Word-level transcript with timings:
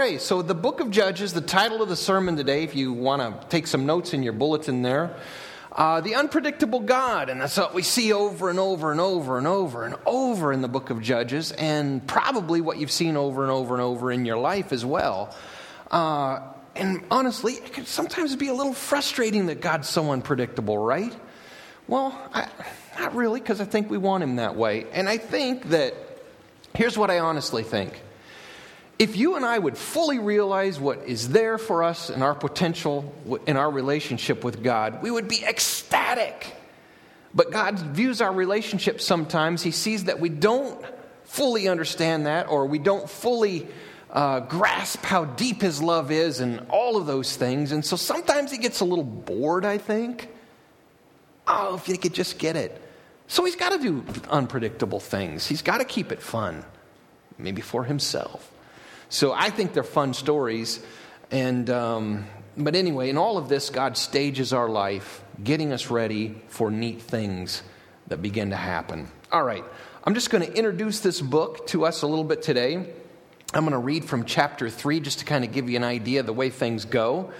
Okay, 0.00 0.18
so 0.18 0.42
the 0.42 0.54
book 0.54 0.78
of 0.78 0.92
Judges, 0.92 1.32
the 1.32 1.40
title 1.40 1.82
of 1.82 1.88
the 1.88 1.96
sermon 1.96 2.36
today, 2.36 2.62
if 2.62 2.76
you 2.76 2.92
want 2.92 3.20
to 3.20 3.48
take 3.48 3.66
some 3.66 3.84
notes 3.84 4.14
in 4.14 4.22
your 4.22 4.32
bulletin 4.32 4.82
there, 4.82 5.16
uh, 5.72 6.00
the 6.00 6.14
unpredictable 6.14 6.78
God. 6.78 7.28
And 7.28 7.40
that's 7.40 7.56
what 7.56 7.74
we 7.74 7.82
see 7.82 8.12
over 8.12 8.48
and 8.48 8.60
over 8.60 8.92
and 8.92 9.00
over 9.00 9.38
and 9.38 9.46
over 9.48 9.84
and 9.84 9.96
over 10.06 10.52
in 10.52 10.62
the 10.62 10.68
book 10.68 10.90
of 10.90 11.02
Judges, 11.02 11.50
and 11.50 12.06
probably 12.06 12.60
what 12.60 12.78
you've 12.78 12.92
seen 12.92 13.16
over 13.16 13.42
and 13.42 13.50
over 13.50 13.74
and 13.74 13.82
over 13.82 14.12
in 14.12 14.24
your 14.24 14.38
life 14.38 14.70
as 14.70 14.86
well. 14.86 15.34
Uh, 15.90 16.42
and 16.76 17.02
honestly, 17.10 17.54
it 17.54 17.72
can 17.72 17.84
sometimes 17.84 18.36
be 18.36 18.46
a 18.46 18.54
little 18.54 18.74
frustrating 18.74 19.46
that 19.46 19.60
God's 19.60 19.88
so 19.88 20.12
unpredictable, 20.12 20.78
right? 20.78 21.12
Well, 21.88 22.16
I, 22.32 22.46
not 23.00 23.16
really, 23.16 23.40
because 23.40 23.60
I 23.60 23.64
think 23.64 23.90
we 23.90 23.98
want 23.98 24.22
Him 24.22 24.36
that 24.36 24.54
way. 24.54 24.86
And 24.92 25.08
I 25.08 25.18
think 25.18 25.70
that, 25.70 25.94
here's 26.72 26.96
what 26.96 27.10
I 27.10 27.18
honestly 27.18 27.64
think 27.64 28.00
if 28.98 29.16
you 29.16 29.36
and 29.36 29.44
I 29.44 29.58
would 29.58 29.78
fully 29.78 30.18
realize 30.18 30.80
what 30.80 31.04
is 31.06 31.28
there 31.28 31.56
for 31.56 31.84
us 31.84 32.10
and 32.10 32.22
our 32.22 32.34
potential 32.34 33.14
in 33.46 33.56
our 33.56 33.70
relationship 33.70 34.42
with 34.42 34.62
God, 34.62 35.02
we 35.02 35.10
would 35.10 35.28
be 35.28 35.44
ecstatic. 35.44 36.54
But 37.32 37.52
God 37.52 37.78
views 37.78 38.20
our 38.20 38.32
relationship 38.32 39.00
sometimes, 39.00 39.62
He 39.62 39.70
sees 39.70 40.04
that 40.04 40.18
we 40.18 40.28
don't 40.28 40.84
fully 41.24 41.68
understand 41.68 42.26
that 42.26 42.48
or 42.48 42.66
we 42.66 42.78
don't 42.78 43.08
fully 43.08 43.68
uh, 44.10 44.40
grasp 44.40 45.04
how 45.04 45.26
deep 45.26 45.60
His 45.62 45.80
love 45.80 46.10
is 46.10 46.40
and 46.40 46.66
all 46.68 46.96
of 46.96 47.06
those 47.06 47.36
things. 47.36 47.70
And 47.70 47.84
so 47.84 47.94
sometimes 47.94 48.50
He 48.50 48.58
gets 48.58 48.80
a 48.80 48.84
little 48.84 49.04
bored, 49.04 49.64
I 49.64 49.78
think. 49.78 50.28
Oh, 51.46 51.76
if 51.76 51.88
you 51.88 51.96
could 51.98 52.14
just 52.14 52.38
get 52.38 52.56
it. 52.56 52.82
So 53.28 53.44
He's 53.44 53.56
got 53.56 53.70
to 53.70 53.78
do 53.78 54.04
unpredictable 54.28 54.98
things, 54.98 55.46
He's 55.46 55.62
got 55.62 55.78
to 55.78 55.84
keep 55.84 56.10
it 56.10 56.20
fun, 56.20 56.64
maybe 57.36 57.62
for 57.62 57.84
Himself. 57.84 58.50
So 59.08 59.32
I 59.32 59.50
think 59.50 59.72
they're 59.72 59.82
fun 59.82 60.14
stories. 60.14 60.80
And, 61.30 61.68
um, 61.70 62.26
but 62.56 62.74
anyway, 62.74 63.10
in 63.10 63.16
all 63.16 63.38
of 63.38 63.48
this, 63.48 63.70
God 63.70 63.96
stages 63.96 64.52
our 64.52 64.68
life, 64.68 65.22
getting 65.42 65.72
us 65.72 65.90
ready 65.90 66.34
for 66.48 66.70
neat 66.70 67.00
things 67.00 67.62
that 68.08 68.22
begin 68.22 68.50
to 68.50 68.56
happen. 68.56 69.08
All 69.30 69.42
right, 69.42 69.64
I'm 70.04 70.14
just 70.14 70.30
going 70.30 70.44
to 70.44 70.52
introduce 70.52 71.00
this 71.00 71.20
book 71.20 71.66
to 71.68 71.84
us 71.84 72.02
a 72.02 72.06
little 72.06 72.24
bit 72.24 72.42
today. 72.42 72.74
I'm 73.54 73.64
going 73.64 73.72
to 73.72 73.78
read 73.78 74.04
from 74.04 74.24
chapter 74.24 74.68
3 74.68 75.00
just 75.00 75.20
to 75.20 75.24
kind 75.24 75.44
of 75.44 75.52
give 75.52 75.70
you 75.70 75.76
an 75.76 75.84
idea 75.84 76.20
of 76.20 76.26
the 76.26 76.32
way 76.34 76.50
things 76.50 76.84
go. 76.84 77.32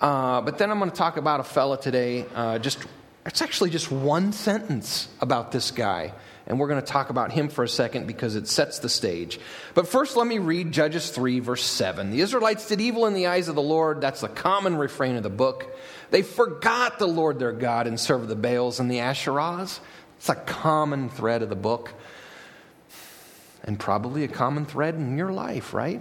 Uh, 0.00 0.40
but 0.40 0.56
then 0.56 0.70
I'm 0.70 0.78
going 0.78 0.90
to 0.90 0.96
talk 0.96 1.18
about 1.18 1.40
a 1.40 1.44
fella 1.44 1.78
today. 1.80 2.24
Uh, 2.34 2.58
just 2.58 2.84
It's 3.26 3.42
actually 3.42 3.68
just 3.68 3.90
one 3.90 4.32
sentence 4.32 5.08
about 5.20 5.52
this 5.52 5.70
guy. 5.70 6.14
And 6.50 6.58
we're 6.58 6.66
going 6.66 6.82
to 6.82 6.86
talk 6.86 7.10
about 7.10 7.30
him 7.30 7.48
for 7.48 7.62
a 7.62 7.68
second 7.68 8.08
because 8.08 8.34
it 8.34 8.48
sets 8.48 8.80
the 8.80 8.88
stage. 8.88 9.38
But 9.74 9.86
first, 9.86 10.16
let 10.16 10.26
me 10.26 10.40
read 10.40 10.72
Judges 10.72 11.08
3, 11.08 11.38
verse 11.38 11.62
7. 11.62 12.10
The 12.10 12.22
Israelites 12.22 12.66
did 12.66 12.80
evil 12.80 13.06
in 13.06 13.14
the 13.14 13.28
eyes 13.28 13.46
of 13.46 13.54
the 13.54 13.62
Lord. 13.62 14.00
That's 14.00 14.22
the 14.22 14.28
common 14.28 14.76
refrain 14.76 15.14
of 15.14 15.22
the 15.22 15.30
book. 15.30 15.72
They 16.10 16.22
forgot 16.22 16.98
the 16.98 17.06
Lord 17.06 17.38
their 17.38 17.52
God 17.52 17.86
and 17.86 18.00
served 18.00 18.26
the 18.26 18.34
Baals 18.34 18.80
and 18.80 18.90
the 18.90 18.96
Asherahs. 18.96 19.78
It's 20.16 20.28
a 20.28 20.34
common 20.34 21.08
thread 21.08 21.42
of 21.42 21.50
the 21.50 21.54
book. 21.54 21.94
And 23.62 23.78
probably 23.78 24.24
a 24.24 24.28
common 24.28 24.66
thread 24.66 24.96
in 24.96 25.16
your 25.16 25.30
life, 25.30 25.72
right? 25.72 26.00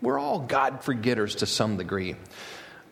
We're 0.00 0.18
all 0.18 0.38
God 0.38 0.82
forgetters 0.82 1.34
to 1.34 1.46
some 1.46 1.76
degree. 1.76 2.16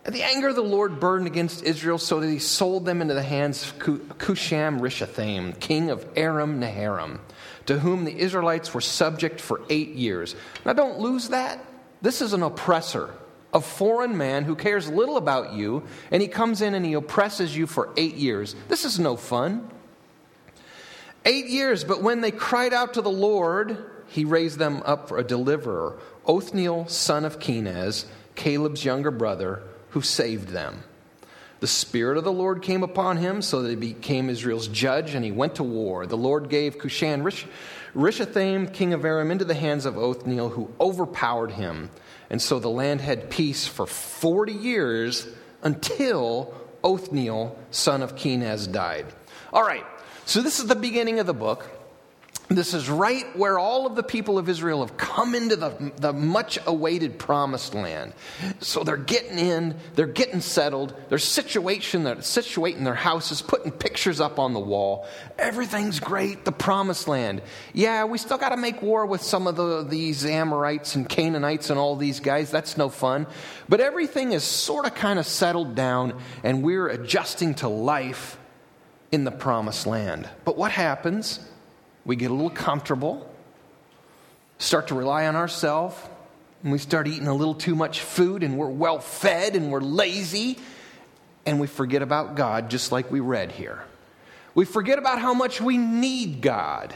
The 0.05 0.23
anger 0.23 0.49
of 0.49 0.55
the 0.55 0.63
Lord 0.63 0.99
burned 0.99 1.27
against 1.27 1.63
Israel 1.63 1.99
so 1.99 2.21
that 2.21 2.29
he 2.29 2.39
sold 2.39 2.87
them 2.87 3.03
into 3.03 3.13
the 3.13 3.23
hands 3.23 3.71
of 3.71 3.79
Cushan 3.79 4.81
Rishathaim, 4.81 5.61
king 5.61 5.91
of 5.91 6.07
Aram 6.17 6.59
Naharaim, 6.59 7.19
to 7.67 7.79
whom 7.79 8.05
the 8.05 8.19
Israelites 8.19 8.73
were 8.73 8.81
subject 8.81 9.41
for 9.41 9.61
eight 9.69 9.91
years. 9.91 10.35
Now 10.65 10.73
don't 10.73 11.01
lose 11.01 11.29
that. 11.29 11.63
This 12.01 12.23
is 12.23 12.33
an 12.33 12.43
oppressor, 12.43 13.11
a 13.53 13.61
foreign 13.61 14.17
man 14.17 14.45
who 14.45 14.57
cares 14.57 14.89
little 14.89 15.19
about 15.19 15.53
you, 15.53 15.83
and 16.11 16.23
he 16.23 16.29
comes 16.29 16.63
in 16.63 16.75
and 16.75 16.87
he 16.87 16.95
oppresses 16.95 17.55
you 17.55 17.67
for 17.67 17.91
eight 17.99 18.15
years. 18.15 18.57
This 18.69 18.87
is 18.87 18.99
no 18.99 19.17
fun. 19.17 19.69
Eight 21.27 21.49
years, 21.49 21.85
but 21.85 22.03
when 22.03 22.23
they 22.23 22.31
cried 22.31 22.73
out 22.73 22.95
to 22.95 23.03
the 23.03 23.11
Lord, 23.11 23.77
he 24.07 24.25
raised 24.25 24.59
them 24.59 24.83
up 24.87 25.11
for 25.11 25.19
a 25.19 25.25
deliverer, 25.25 25.99
Othniel, 26.27 26.89
son 26.89 27.27
of 27.27 27.39
Kenaz, 27.39 28.07
Caleb's 28.35 28.83
younger 28.83 29.11
brother 29.11 29.63
who 29.91 30.03
saved 30.03 30.49
them. 30.49 30.83
The 31.61 31.67
Spirit 31.67 32.17
of 32.17 32.25
the 32.25 32.33
Lord 32.33 32.63
came 32.63 32.83
upon 32.83 33.19
him 33.19 33.43
so 33.43 33.63
that 33.63 33.69
he 33.69 33.77
became 33.77 34.31
Israel's 34.31 34.67
judge, 34.67 35.15
and 35.15 35.25
he 35.25 35.31
went 35.31 35.57
to 35.57 35.63
war. 35.63 36.07
The 36.07 36.17
Lord 36.17 36.49
gave 36.49 36.79
Cushan 36.79 37.23
Rish- 37.23 37.47
Rishathaim, 37.95 38.73
king 38.73 38.95
of 38.95 39.05
Aram, 39.05 39.31
into 39.31 39.45
the 39.45 39.55
hands 39.55 39.85
of 39.85 39.99
Othniel, 39.99 40.51
who 40.51 40.71
overpowered 40.81 41.53
him. 41.53 41.91
And 42.31 42.41
so 42.41 42.59
the 42.59 42.71
land 42.71 43.03
had 43.03 43.29
peace 43.29 43.67
for 43.67 43.87
40 43.87 44.53
years 44.53 45.29
until 45.63 46.55
Othniel, 46.83 47.59
son 47.71 48.03
of 48.03 48.17
Kenaz, 48.17 48.71
died. 48.71 49.07
All 49.53 49.63
right, 49.63 49.85
so 50.25 50.41
this 50.41 50.61
is 50.61 50.67
the 50.67 50.77
beginning 50.77 51.19
of 51.19 51.27
the 51.27 51.35
book. 51.35 51.69
This 52.51 52.75
is 52.75 52.91
right 52.91 53.25
where 53.39 53.61
all 53.61 53.87
of 53.87 53.95
the 53.95 54.03
people 54.03 54.37
of 54.37 54.49
Israel 54.49 54.85
have 54.85 54.97
come 54.97 55.37
into 55.37 55.55
the, 55.55 55.93
the 55.99 56.13
much 56.13 56.59
awaited 56.67 57.17
promised 57.17 57.75
land. 57.75 58.13
So 58.59 58.83
they're 58.83 58.97
getting 58.97 59.39
in, 59.39 59.77
they're 59.95 60.09
getting 60.09 60.41
settled, 60.41 60.93
they're 61.09 61.19
situating, 61.19 62.03
they're 62.03 62.17
situating 62.17 62.83
their 62.83 62.97
houses, 62.97 63.41
putting 63.41 63.71
pictures 63.71 64.21
up 64.21 64.41
on 64.41 64.53
the 64.53 64.59
wall. 64.59 65.07
Everything's 65.39 66.01
great, 66.01 66.45
the 66.45 66.51
promised 66.51 67.07
land. 67.07 67.41
Yeah, 67.73 68.03
we 68.07 68.19
still 68.19 68.37
got 68.37 68.49
to 68.49 68.57
make 68.57 68.83
war 68.83 69.07
with 69.07 69.23
some 69.23 69.47
of 69.47 69.55
the, 69.55 69.85
these 69.85 70.27
Amorites 70.27 70.97
and 70.97 71.09
Canaanites 71.09 71.71
and 71.71 71.79
all 71.79 71.95
these 71.95 72.19
guys. 72.19 72.51
That's 72.51 72.77
no 72.77 72.89
fun. 72.89 73.29
But 73.69 73.79
everything 73.79 74.33
is 74.33 74.43
sort 74.43 74.87
of 74.87 74.97
kind 74.97 75.21
of 75.21 75.27
settled 75.27 75.77
down, 75.77 76.21
and 76.43 76.65
we're 76.65 76.89
adjusting 76.89 77.55
to 77.57 77.69
life 77.69 78.41
in 79.13 79.23
the 79.23 79.31
promised 79.31 79.87
land. 79.87 80.29
But 80.45 80.57
what 80.57 80.73
happens? 80.73 81.39
We 82.05 82.17
get 82.17 82.31
a 82.31 82.35
little 82.35 82.51
comfortable, 82.51 83.31
start 84.59 84.89
to 84.89 84.95
rely 84.95 85.27
on 85.27 85.37
ourselves, 85.37 85.97
and 86.63 86.73
we 86.73 86.79
start 86.79 87.09
eating 87.09 87.29
a 87.29 87.35
little 87.35 87.55
too 87.55 87.75
much 87.75 88.01
food, 88.01 88.43
and 88.43 88.57
we're 88.57 88.69
well 88.69 88.99
fed, 88.99 89.57
and 89.57 89.71
we're 89.71 89.81
lazy, 89.81 90.59
and 91.47 91.61
we 91.61 91.67
forget 91.67 92.03
about 92.03 92.35
God, 92.35 92.71
just 92.71 92.93
like 92.93 93.11
we 93.11 93.21
read 93.21 93.53
here. 93.53 93.83
We 94.55 94.65
forget 94.65 94.99
about 94.99 95.21
how 95.21 95.35
much 95.35 95.61
we 95.61 95.79
need 95.79 96.41
God. 96.41 96.95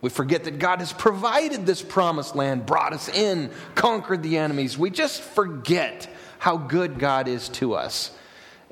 We 0.00 0.10
forget 0.10 0.44
that 0.44 0.58
God 0.58 0.80
has 0.80 0.92
provided 0.92 1.64
this 1.64 1.80
promised 1.80 2.34
land, 2.34 2.66
brought 2.66 2.92
us 2.92 3.08
in, 3.08 3.50
conquered 3.76 4.22
the 4.22 4.36
enemies. 4.36 4.76
We 4.76 4.90
just 4.90 5.22
forget 5.22 6.10
how 6.38 6.56
good 6.56 6.98
God 6.98 7.28
is 7.28 7.48
to 7.50 7.74
us. 7.74 8.10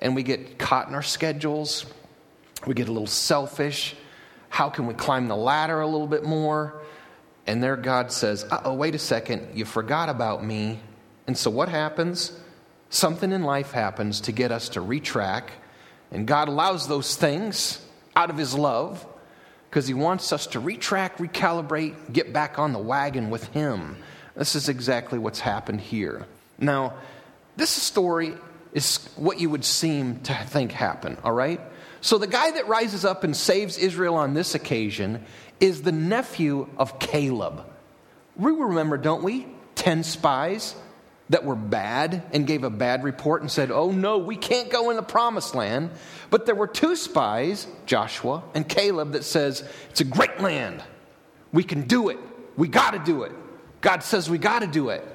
And 0.01 0.17
we 0.17 0.25
get 0.25 0.59
caught 0.59 0.89
in 0.89 0.95
our 0.95 1.05
schedules. 1.05 1.87
We 2.67 2.75
get 2.75 2.89
a 2.89 2.93
little 2.93 3.07
selfish. 3.07 3.95
How 4.51 4.69
can 4.69 4.87
we 4.87 4.93
climb 4.93 5.29
the 5.29 5.37
ladder 5.37 5.81
a 5.81 5.87
little 5.87 6.07
bit 6.07 6.25
more? 6.25 6.83
And 7.47 7.63
there 7.63 7.77
God 7.77 8.13
says, 8.13 8.45
uh 8.51 8.61
oh, 8.65 8.75
wait 8.75 8.95
a 8.95 8.99
second, 8.99 9.57
you 9.57 9.65
forgot 9.65 10.11
about 10.11 10.45
me. 10.45 10.81
And 11.27 11.39
so 11.39 11.51
what 11.51 11.69
happens? 11.69 12.39
Something 12.91 13.33
in 13.33 13.45
life 13.45 13.71
happens 13.71 14.21
to 14.23 14.33
get 14.33 14.53
us 14.53 14.69
to 14.71 14.81
retrack. 14.81 15.45
And 16.11 16.27
God 16.27 16.49
allows 16.49 16.89
those 16.89 17.17
things 17.17 17.81
out 18.17 18.29
of 18.29 18.37
His 18.37 18.53
love 18.53 19.07
because 19.71 19.87
He 19.87 19.95
wants 19.95 20.33
us 20.33 20.49
to 20.49 20.61
retrack, 20.61 21.17
recalibrate, 21.17 22.13
get 22.13 22.33
back 22.33 22.59
on 22.59 22.73
the 22.73 22.79
wagon 22.79 23.31
with 23.31 23.47
Him. 23.49 23.97
This 24.35 24.57
is 24.57 24.69
exactly 24.69 25.19
what's 25.19 25.41
happened 25.41 25.81
here. 25.81 26.27
Now, 26.59 26.95
this 27.57 27.71
story 27.71 28.35
is 28.73 29.09
what 29.17 29.41
you 29.41 29.49
would 29.51 29.65
seem 29.65 30.21
to 30.21 30.35
think 30.35 30.73
happened, 30.73 31.19
all 31.23 31.33
right? 31.33 31.61
So 32.01 32.19
the 32.19 32.27
guy 32.27 32.53
that 32.53 32.67
rises 32.69 33.05
up 33.05 33.25
and 33.25 33.37
saves 33.37 33.77
Israel 33.77 34.15
on 34.17 34.35
this 34.35 34.55
occasion 34.55 35.25
is 35.59 35.83
the 35.83 35.93
nephew 35.93 36.69
of 36.79 36.99
Caleb. 36.99 37.65
We 38.37 38.53
remember, 38.53 38.97
don't 38.97 39.23
we? 39.23 39.47
Ten 39.75 40.03
spies 40.03 40.75
that 41.29 41.45
were 41.45 41.57
bad 41.57 42.23
and 42.33 42.47
gave 42.47 42.65
a 42.65 42.71
bad 42.71 43.05
report 43.05 43.43
and 43.43 43.51
said, 43.51 43.71
Oh 43.71 43.91
no, 43.91 44.19
we 44.19 44.37
can't 44.37 44.71
go 44.71 44.91
in 44.91 44.97
the 44.97 45.03
promised 45.03 45.55
land. 45.55 45.91
But 46.31 46.47
there 46.47 46.55
were 46.55 46.67
two 46.67 46.97
spies, 46.97 47.67
Joshua 47.87 48.43
and 48.55 48.69
Caleb, 48.69 49.13
that 49.13 49.25
says, 49.25 49.63
It's 49.91 50.01
a 50.01 50.05
great 50.05 50.41
land. 50.41 50.83
We 51.53 51.63
can 51.63 51.83
do 51.83 52.09
it. 52.09 52.19
We 52.57 52.69
got 52.69 52.93
to 52.93 52.99
do 52.99 53.23
it. 53.25 53.33
God 53.81 54.03
says 54.03 54.29
we 54.29 54.39
got 54.39 54.61
to 54.61 54.67
do 54.67 54.91
it. 54.91 55.07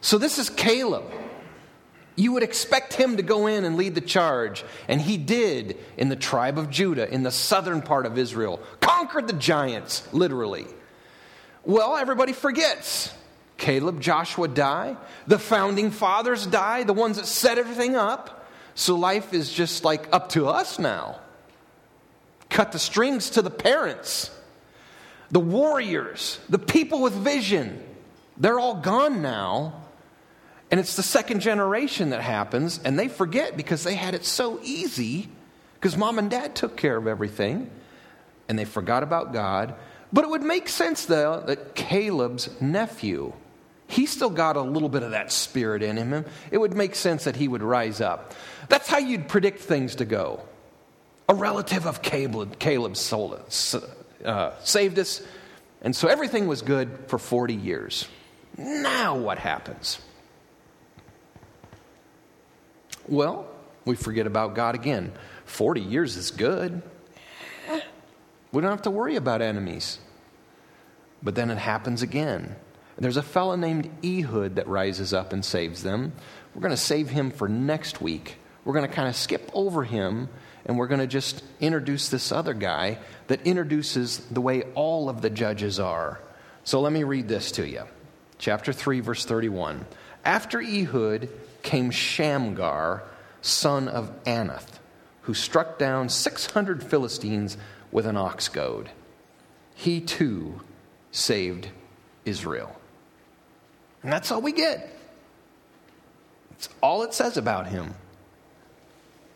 So 0.00 0.18
this 0.18 0.38
is 0.38 0.50
Caleb. 0.50 1.04
You 2.16 2.32
would 2.32 2.42
expect 2.42 2.94
him 2.94 3.16
to 3.16 3.22
go 3.22 3.46
in 3.46 3.64
and 3.64 3.76
lead 3.76 3.94
the 3.94 4.00
charge. 4.00 4.64
And 4.88 5.00
he 5.00 5.16
did 5.16 5.76
in 5.96 6.08
the 6.08 6.16
tribe 6.16 6.58
of 6.58 6.70
Judah, 6.70 7.12
in 7.12 7.22
the 7.22 7.32
southern 7.32 7.82
part 7.82 8.06
of 8.06 8.18
Israel. 8.18 8.60
Conquered 8.80 9.26
the 9.26 9.32
giants, 9.32 10.06
literally. 10.12 10.66
Well, 11.64 11.96
everybody 11.96 12.32
forgets. 12.32 13.12
Caleb, 13.56 14.00
Joshua 14.00 14.46
die. 14.46 14.96
The 15.26 15.38
founding 15.38 15.90
fathers 15.90 16.46
die, 16.46 16.84
the 16.84 16.92
ones 16.92 17.16
that 17.16 17.26
set 17.26 17.58
everything 17.58 17.96
up. 17.96 18.48
So 18.74 18.96
life 18.96 19.32
is 19.32 19.52
just 19.52 19.84
like 19.84 20.08
up 20.12 20.30
to 20.30 20.48
us 20.48 20.78
now. 20.78 21.20
Cut 22.48 22.72
the 22.72 22.78
strings 22.78 23.30
to 23.30 23.42
the 23.42 23.50
parents, 23.50 24.30
the 25.30 25.40
warriors, 25.40 26.38
the 26.48 26.58
people 26.58 27.00
with 27.00 27.12
vision. 27.12 27.82
They're 28.36 28.60
all 28.60 28.74
gone 28.74 29.22
now. 29.22 29.83
And 30.74 30.80
it's 30.80 30.96
the 30.96 31.04
second 31.04 31.38
generation 31.38 32.10
that 32.10 32.20
happens, 32.20 32.80
and 32.84 32.98
they 32.98 33.06
forget 33.06 33.56
because 33.56 33.84
they 33.84 33.94
had 33.94 34.12
it 34.12 34.24
so 34.24 34.58
easy 34.64 35.28
because 35.74 35.96
mom 35.96 36.18
and 36.18 36.28
dad 36.28 36.56
took 36.56 36.76
care 36.76 36.96
of 36.96 37.06
everything, 37.06 37.70
and 38.48 38.58
they 38.58 38.64
forgot 38.64 39.04
about 39.04 39.32
God. 39.32 39.76
But 40.12 40.24
it 40.24 40.30
would 40.30 40.42
make 40.42 40.68
sense, 40.68 41.06
though, 41.06 41.44
that 41.46 41.76
Caleb's 41.76 42.60
nephew, 42.60 43.34
he 43.86 44.04
still 44.04 44.30
got 44.30 44.56
a 44.56 44.62
little 44.62 44.88
bit 44.88 45.04
of 45.04 45.12
that 45.12 45.30
spirit 45.30 45.80
in 45.80 45.96
him. 45.96 46.24
It 46.50 46.58
would 46.58 46.74
make 46.74 46.96
sense 46.96 47.22
that 47.22 47.36
he 47.36 47.46
would 47.46 47.62
rise 47.62 48.00
up. 48.00 48.34
That's 48.68 48.88
how 48.88 48.98
you'd 48.98 49.28
predict 49.28 49.60
things 49.60 49.94
to 49.94 50.04
go. 50.04 50.40
A 51.28 51.36
relative 51.36 51.86
of 51.86 52.02
Caleb, 52.02 52.96
sold 52.96 53.34
us, 53.34 53.76
uh, 54.24 54.58
saved 54.64 54.98
us, 54.98 55.22
and 55.82 55.94
so 55.94 56.08
everything 56.08 56.48
was 56.48 56.62
good 56.62 56.90
for 57.06 57.20
40 57.20 57.54
years. 57.54 58.08
Now 58.58 59.16
what 59.16 59.38
happens? 59.38 60.00
Well, 63.08 63.46
we 63.84 63.96
forget 63.96 64.26
about 64.26 64.54
God 64.54 64.74
again. 64.74 65.12
40 65.46 65.80
years 65.80 66.16
is 66.16 66.30
good. 66.30 66.82
We 68.52 68.62
don't 68.62 68.70
have 68.70 68.82
to 68.82 68.90
worry 68.90 69.16
about 69.16 69.42
enemies. 69.42 69.98
But 71.22 71.34
then 71.34 71.50
it 71.50 71.58
happens 71.58 72.02
again. 72.02 72.56
There's 72.96 73.16
a 73.16 73.22
fellow 73.22 73.56
named 73.56 73.90
Ehud 74.04 74.56
that 74.56 74.68
rises 74.68 75.12
up 75.12 75.32
and 75.32 75.44
saves 75.44 75.82
them. 75.82 76.12
We're 76.54 76.60
going 76.60 76.70
to 76.70 76.76
save 76.76 77.10
him 77.10 77.30
for 77.32 77.48
next 77.48 78.00
week. 78.00 78.36
We're 78.64 78.74
going 78.74 78.88
to 78.88 78.94
kind 78.94 79.08
of 79.08 79.16
skip 79.16 79.50
over 79.52 79.82
him 79.82 80.28
and 80.64 80.78
we're 80.78 80.86
going 80.86 81.00
to 81.00 81.06
just 81.06 81.42
introduce 81.60 82.08
this 82.08 82.32
other 82.32 82.54
guy 82.54 82.98
that 83.26 83.42
introduces 83.46 84.18
the 84.30 84.40
way 84.40 84.62
all 84.74 85.08
of 85.08 85.20
the 85.20 85.30
judges 85.30 85.80
are. 85.80 86.20
So 86.62 86.80
let 86.80 86.92
me 86.92 87.04
read 87.04 87.28
this 87.28 87.52
to 87.52 87.68
you. 87.68 87.82
Chapter 88.38 88.72
3, 88.72 89.00
verse 89.00 89.24
31. 89.24 89.84
After 90.24 90.60
Ehud 90.60 91.28
came 91.62 91.90
Shamgar, 91.90 93.02
son 93.42 93.88
of 93.88 94.10
Anath, 94.24 94.78
who 95.22 95.34
struck 95.34 95.78
down 95.78 96.08
600 96.08 96.82
Philistines 96.82 97.56
with 97.92 98.06
an 98.06 98.16
ox 98.16 98.48
goad. 98.48 98.90
He 99.74 100.00
too 100.00 100.60
saved 101.10 101.68
Israel. 102.24 102.74
And 104.02 104.12
that's 104.12 104.30
all 104.30 104.40
we 104.40 104.52
get. 104.52 104.90
It's 106.52 106.68
all 106.82 107.02
it 107.02 107.14
says 107.14 107.36
about 107.36 107.66
him. 107.66 107.94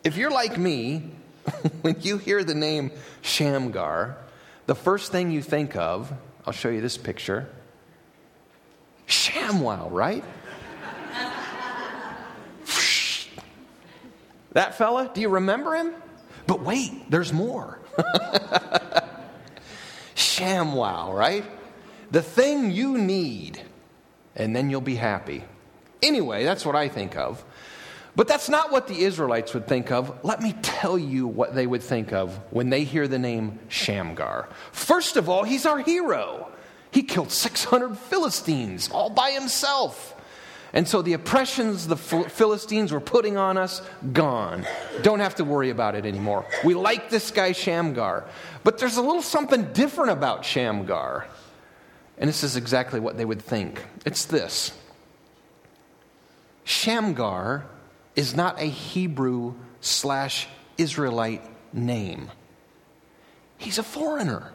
If 0.05 0.17
you're 0.17 0.31
like 0.31 0.57
me, 0.57 1.11
when 1.83 1.97
you 2.01 2.19
hear 2.19 2.45
the 2.45 2.55
name 2.55 2.93
Shamgar, 3.23 4.17
the 4.67 4.75
first 4.75 5.13
thing 5.13 5.31
you 5.31 5.43
think 5.43 5.77
of, 5.77 6.13
I'll 6.47 6.53
show 6.53 6.69
you 6.69 6.81
this 6.81 6.97
picture 6.97 7.49
ShamWow, 9.07 9.91
right? 9.91 10.25
That 14.59 14.77
fella, 14.77 15.09
do 15.15 15.21
you 15.21 15.29
remember 15.29 15.77
him? 15.77 15.95
But 16.49 16.63
wait, 16.63 17.09
there's 17.09 17.33
more. 17.33 17.79
ShamWow, 20.17 21.15
right? 21.15 21.45
The 22.11 22.23
thing 22.23 22.73
you 22.73 22.99
need, 22.99 23.63
and 24.35 24.57
then 24.57 24.69
you'll 24.69 24.81
be 24.81 24.97
happy. 24.97 25.45
Anyway, 26.03 26.43
that's 26.43 26.67
what 26.67 26.75
I 26.75 26.89
think 26.89 27.17
of. 27.17 27.45
But 28.17 28.27
that's 28.27 28.49
not 28.49 28.73
what 28.73 28.89
the 28.89 29.05
Israelites 29.05 29.55
would 29.55 29.69
think 29.69 29.93
of. 29.93 30.25
Let 30.25 30.43
me 30.43 30.57
tell 30.61 30.99
you 30.99 31.29
what 31.29 31.55
they 31.55 31.69
would 31.69 31.83
think 31.83 32.13
of 32.13 32.37
when 32.51 32.69
they 32.69 32.83
hear 32.83 33.07
the 33.07 33.19
name 33.19 33.61
Shamgar. 33.69 34.49
First 34.73 35.17
of 35.17 35.29
all, 35.29 35.45
he's 35.45 35.67
our 35.67 35.79
hero. 35.79 36.51
He 36.91 37.05
killed 37.05 37.31
600 37.31 37.97
Philistines 37.97 38.91
all 38.91 39.11
by 39.11 39.31
himself. 39.31 40.17
And 40.73 40.87
so 40.87 41.01
the 41.01 41.15
oppressions 41.15 41.87
the 41.87 41.97
Philistines 41.97 42.93
were 42.93 43.01
putting 43.01 43.37
on 43.37 43.57
us, 43.57 43.81
gone. 44.13 44.67
Don't 45.03 45.21
have 45.21 45.37
to 45.37 45.45
worry 45.45 45.71
about 45.71 45.95
it 45.95 46.05
anymore. 46.05 46.45
We 46.63 46.75
like 46.75 47.09
this 47.09 47.31
guy 47.31 47.53
Shamgar. 47.53 48.25
But 48.65 48.79
there's 48.79 48.97
a 48.97 49.03
little 49.03 49.23
something 49.23 49.73
different 49.73 50.11
about 50.11 50.45
Shamgar. 50.45 51.27
And 52.19 52.29
this 52.29 52.45
is 52.45 52.57
exactly 52.57 53.01
what 53.01 53.17
they 53.17 53.25
would 53.25 53.41
think 53.41 53.83
it's 54.05 54.27
this 54.27 54.73
Shamgar 56.65 57.65
is 58.15 58.37
not 58.37 58.61
a 58.61 58.67
Hebrew 58.67 59.55
slash 59.81 60.49
Israelite 60.77 61.43
name. 61.73 62.31
He's 63.57 63.79
a 63.79 63.83
foreigner. 63.83 64.53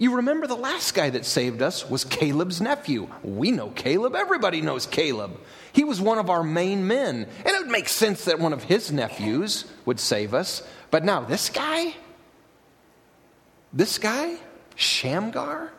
You 0.00 0.16
remember 0.16 0.46
the 0.46 0.56
last 0.56 0.94
guy 0.94 1.10
that 1.10 1.26
saved 1.26 1.60
us 1.60 1.88
was 1.88 2.04
Caleb's 2.04 2.58
nephew. 2.62 3.10
We 3.22 3.50
know 3.50 3.68
Caleb. 3.68 4.14
Everybody 4.14 4.62
knows 4.62 4.86
Caleb. 4.86 5.38
He 5.74 5.84
was 5.84 6.00
one 6.00 6.16
of 6.16 6.30
our 6.30 6.42
main 6.42 6.86
men. 6.86 7.26
And 7.44 7.46
it 7.46 7.58
would 7.58 7.70
make 7.70 7.86
sense 7.86 8.24
that 8.24 8.38
one 8.38 8.54
of 8.54 8.62
his 8.62 8.90
nephews 8.90 9.66
would 9.84 10.00
save 10.00 10.32
us. 10.32 10.66
But 10.90 11.04
now, 11.04 11.20
this 11.20 11.50
guy? 11.50 11.94
This 13.74 13.98
guy? 13.98 14.38
Shamgar? 14.74 15.70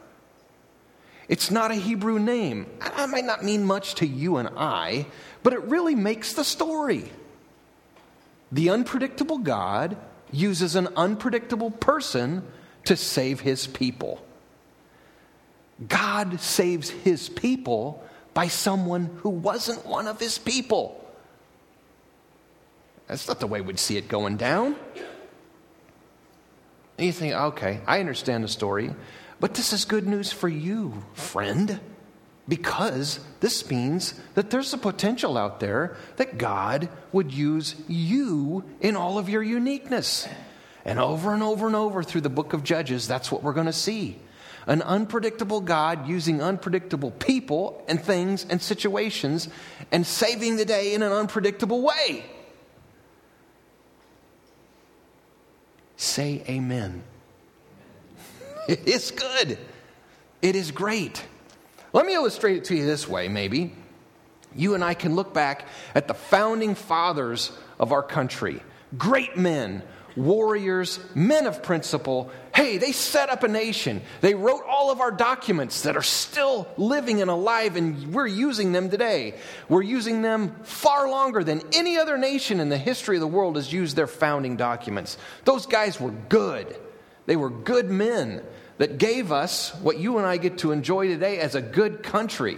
It's 1.28 1.50
not 1.50 1.72
a 1.72 1.76
Hebrew 1.76 2.20
name. 2.20 2.68
That 2.80 3.10
might 3.10 3.26
not 3.26 3.44
mean 3.44 3.64
much 3.64 3.96
to 3.96 4.06
you 4.06 4.38
and 4.38 4.50
I, 4.56 5.08
but 5.42 5.54
it 5.54 5.64
really 5.64 5.96
makes 5.96 6.34
the 6.34 6.44
story. 6.44 7.12
The 8.52 8.70
unpredictable 8.70 9.40
God 9.40 9.98
uses 10.32 10.76
an 10.76 10.90
unpredictable 10.96 11.72
person 11.72 12.44
to 12.86 12.96
save 12.96 13.40
his 13.40 13.68
people. 13.68 14.24
God 15.88 16.40
saves 16.40 16.90
his 16.90 17.30
people 17.30 18.04
by 18.34 18.48
someone 18.48 19.06
who 19.18 19.30
wasn't 19.30 19.86
one 19.86 20.08
of 20.08 20.20
his 20.20 20.38
people. 20.38 20.98
That's 23.08 23.28
not 23.28 23.40
the 23.40 23.48
way 23.48 23.62
we'd 23.62 23.80
see 23.80 23.98
it 23.98 24.08
going 24.08 24.38
down. 24.38 24.76
And 26.98 27.08
you 27.08 27.12
think, 27.12 27.34
okay, 27.34 27.82
I 27.88 28.00
understand 28.00 28.44
the 28.44 28.48
story, 28.48 28.94
but 29.40 29.56
this 29.56 29.74
is 29.74 29.86
good 29.86 30.08
news 30.08 30.32
for 30.32 30.48
you, 30.48 31.04
friend 31.14 31.80
because 32.52 33.22
this 33.40 33.70
means 33.70 34.14
that 34.34 34.50
there's 34.50 34.74
a 34.74 34.78
potential 34.78 35.38
out 35.38 35.62
there 35.62 35.96
that 36.18 36.38
God 36.38 36.90
would 37.14 37.32
use 37.32 37.76
you 37.88 38.66
in 38.82 38.98
all 38.98 39.18
of 39.18 39.30
your 39.30 39.42
uniqueness. 39.42 40.28
And 40.86 41.00
over 41.00 41.34
and 41.34 41.44
over 41.44 41.68
and 41.68 41.76
over 41.76 42.04
through 42.04 42.22
the 42.22 42.30
book 42.30 42.54
of 42.54 42.64
Judges, 42.64 43.08
that's 43.08 43.32
what 43.32 43.44
we're 43.44 43.54
going 43.54 43.68
to 43.68 43.74
see. 43.74 44.18
An 44.68 44.82
unpredictable 44.82 45.62
God 45.62 46.08
using 46.08 46.42
unpredictable 46.42 47.12
people 47.12 47.84
and 47.88 48.02
things 48.02 48.46
and 48.50 48.62
situations 48.62 49.50
and 49.92 50.06
saving 50.06 50.56
the 50.58 50.66
day 50.66 50.94
in 50.94 51.02
an 51.04 51.12
unpredictable 51.12 51.82
way. 51.82 52.26
Say 55.98 56.44
amen. 56.48 57.04
It 58.68 58.88
is 58.88 59.10
good. 59.12 59.58
It 60.42 60.56
is 60.56 60.72
great. 60.72 61.26
Let 61.94 62.06
me 62.06 62.14
illustrate 62.14 62.58
it 62.58 62.66
to 62.66 62.76
you 62.76 62.86
this 62.86 63.08
way, 63.08 63.28
maybe. 63.28 63.74
You 64.56 64.76
and 64.76 64.84
I 64.84 64.94
can 64.94 65.16
look 65.16 65.34
back 65.34 65.68
at 65.96 66.08
the 66.08 66.14
founding 66.14 66.76
fathers 66.76 67.52
of 67.80 67.92
our 67.92 68.04
country, 68.04 68.62
great 68.98 69.36
men, 69.36 69.82
warriors, 70.16 71.00
men 71.16 71.48
of 71.48 71.64
principle. 71.64 72.32
Hey, 72.54 72.78
they 72.78 72.92
set 72.92 73.30
up 73.30 73.44
a 73.44 73.48
nation. 73.48 74.02
They 74.22 74.34
wrote 74.34 74.64
all 74.68 74.92
of 74.92 75.00
our 75.00 75.12
documents 75.12 75.84
that 75.84 75.96
are 75.96 76.02
still 76.02 76.68
living 76.78 77.22
and 77.22 77.32
alive, 77.32 77.76
and 77.76 78.14
we're 78.14 78.28
using 78.28 78.72
them 78.72 78.90
today. 78.90 79.36
We're 79.70 79.84
using 79.84 80.22
them 80.22 80.56
far 80.64 81.10
longer 81.10 81.44
than 81.44 81.62
any 81.74 81.98
other 81.98 82.18
nation 82.18 82.60
in 82.60 82.70
the 82.70 82.78
history 82.78 83.16
of 83.18 83.22
the 83.22 83.28
world 83.28 83.56
has 83.56 83.72
used 83.72 83.96
their 83.96 84.08
founding 84.08 84.58
documents. 84.58 85.18
Those 85.46 85.66
guys 85.66 86.00
were 86.00 86.12
good, 86.12 86.76
they 87.26 87.36
were 87.36 87.50
good 87.50 87.90
men 87.90 88.44
that 88.78 88.98
gave 88.98 89.32
us 89.32 89.76
what 89.76 90.00
you 90.00 90.18
and 90.18 90.26
I 90.26 90.38
get 90.38 90.58
to 90.60 90.72
enjoy 90.72 91.08
today 91.08 91.38
as 91.38 91.56
a 91.56 91.62
good 91.62 92.02
country. 92.02 92.58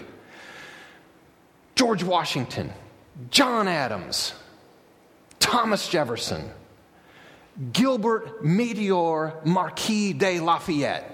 George 1.76 2.04
Washington, 2.04 2.72
John 3.30 3.68
Adams, 3.68 4.34
Thomas 5.40 5.90
Jefferson, 5.90 6.50
Gilbert 7.72 8.44
Motier 8.44 9.34
Marquis 9.46 10.14
de 10.14 10.40
Lafayette. 10.40 11.10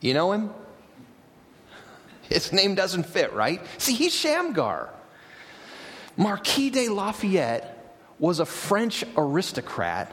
You 0.00 0.14
know 0.14 0.32
him? 0.32 0.50
His 2.28 2.52
name 2.52 2.74
doesn't 2.74 3.04
fit, 3.04 3.32
right? 3.32 3.60
See, 3.78 3.94
he's 3.94 4.14
Shamgar. 4.14 4.90
Marquis 6.16 6.70
de 6.70 6.88
Lafayette 6.88 7.70
was 8.18 8.40
a 8.40 8.46
French 8.46 9.04
aristocrat 9.16 10.12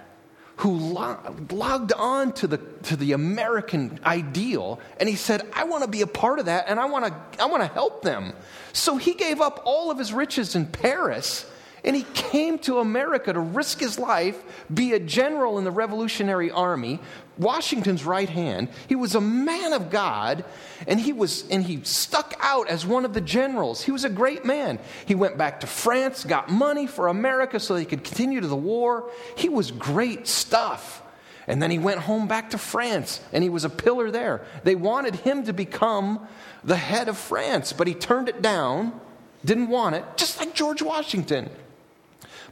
who 0.58 0.78
logged 0.78 1.94
on 1.94 2.34
to 2.34 2.48
the, 2.48 2.58
to 2.84 2.96
the 2.96 3.14
American 3.14 4.00
ideal 4.06 4.80
and 5.00 5.10
he 5.10 5.16
said, 5.16 5.42
I 5.54 5.64
want 5.64 5.84
to 5.84 5.90
be 5.90 6.02
a 6.02 6.08
part 6.08 6.40
of 6.40 6.46
that 6.46 6.66
and 6.68 6.80
I 6.80 6.86
want 6.86 7.06
to, 7.06 7.42
I 7.42 7.48
want 7.48 7.64
to 7.64 7.68
help 7.68 8.04
them. 8.04 8.34
So 8.72 8.98
he 8.98 9.14
gave 9.14 9.42
up 9.42 9.62
all 9.66 9.90
of 9.90 9.98
his 9.98 10.14
riches 10.14 10.56
in 10.56 10.68
Paris 10.68 11.46
And 11.84 11.96
he 11.96 12.04
came 12.14 12.60
to 12.60 12.78
America 12.78 13.34
to 13.34 13.40
risk 13.40 13.80
his 13.80 13.98
life, 13.98 14.42
be 14.72 14.94
a 14.94 15.00
general 15.00 15.58
in 15.58 15.64
the 15.64 15.72
Revolutionary 15.72 16.52
Army, 16.52 17.00
Washington's 17.40 18.06
right 18.06 18.30
hand. 18.30 18.70
He 18.88 18.96
was 18.96 19.16
a 19.16 19.22
man 19.22 19.74
of 19.74 19.90
God, 19.90 20.46
and 20.86 21.00
he 21.00 21.12
was 21.12 21.48
and 21.50 21.64
he 21.64 21.82
stuck 21.84 22.36
out 22.40 22.68
as 22.70 22.86
one 22.86 23.04
of 23.04 23.14
the 23.14 23.22
generals. 23.22 23.82
He 23.82 23.92
was 23.92 24.04
a 24.04 24.10
great 24.10 24.46
man. 24.46 24.78
He 25.08 25.16
went 25.16 25.38
back 25.40 25.62
to 25.62 25.68
France, 25.68 26.24
got 26.24 26.52
money 26.52 26.86
for 26.86 27.08
America 27.08 27.60
so 27.60 27.76
he 27.76 27.86
could 27.86 28.04
continue 28.04 28.42
to 28.42 28.48
the 28.48 28.56
war. 28.56 29.10
He 29.36 29.50
was 29.50 29.72
great 29.72 30.28
stuff. 30.28 31.02
And 31.48 31.62
then 31.62 31.72
he 31.72 31.80
went 31.80 32.00
home 32.00 32.28
back 32.28 32.52
to 32.52 32.60
France, 32.60 33.20
and 33.34 33.44
he 33.44 33.50
was 33.50 33.66
a 33.66 33.70
pillar 33.70 34.12
there. 34.12 34.46
They 34.64 34.76
wanted 34.76 35.16
him 35.16 35.46
to 35.46 35.54
become 35.54 36.28
the 36.64 36.76
head 36.76 37.10
of 37.10 37.18
France, 37.18 37.74
but 37.74 37.88
he 37.88 37.96
turned 37.96 38.30
it 38.30 38.44
down, 38.44 39.02
didn't 39.44 39.70
want 39.70 39.96
it, 39.96 40.06
just 40.16 40.40
like 40.40 40.54
George 40.54 40.84
Washington. 40.84 41.50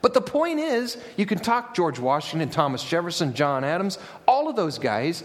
But 0.02 0.14
the 0.14 0.22
point 0.22 0.60
is, 0.60 0.98
you 1.18 1.26
can 1.26 1.40
talk 1.40 1.76
George 1.76 2.00
Washington, 2.00 2.50
Thomas 2.50 2.84
Jefferson, 2.84 3.34
John 3.34 3.64
Adams, 3.64 3.98
all 4.28 4.48
of 4.48 4.56
those 4.56 4.78
guys, 4.78 5.24